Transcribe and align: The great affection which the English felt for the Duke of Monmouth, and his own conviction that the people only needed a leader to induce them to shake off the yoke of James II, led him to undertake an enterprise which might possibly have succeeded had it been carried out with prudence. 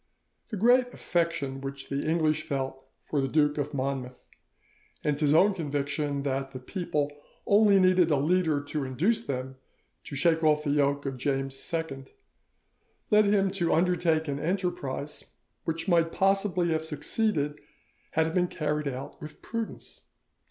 The 0.47 0.57
great 0.57 0.91
affection 0.95 1.61
which 1.61 1.89
the 1.89 2.03
English 2.03 2.41
felt 2.41 2.87
for 3.05 3.21
the 3.21 3.27
Duke 3.27 3.59
of 3.59 3.71
Monmouth, 3.71 4.19
and 5.03 5.19
his 5.19 5.31
own 5.31 5.53
conviction 5.53 6.23
that 6.23 6.49
the 6.53 6.59
people 6.59 7.11
only 7.45 7.79
needed 7.79 8.09
a 8.09 8.15
leader 8.17 8.63
to 8.63 8.83
induce 8.83 9.21
them 9.21 9.57
to 10.05 10.15
shake 10.15 10.43
off 10.43 10.63
the 10.63 10.71
yoke 10.71 11.05
of 11.05 11.17
James 11.17 11.71
II, 11.71 12.05
led 13.11 13.25
him 13.25 13.51
to 13.51 13.75
undertake 13.75 14.27
an 14.27 14.39
enterprise 14.39 15.25
which 15.65 15.87
might 15.87 16.11
possibly 16.11 16.69
have 16.69 16.83
succeeded 16.83 17.61
had 18.13 18.25
it 18.25 18.33
been 18.33 18.47
carried 18.47 18.87
out 18.87 19.21
with 19.21 19.43
prudence. 19.43 20.01